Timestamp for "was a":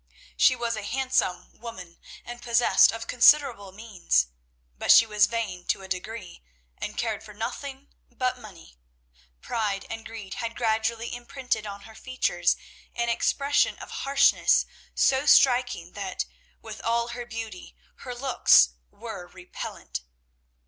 0.55-0.81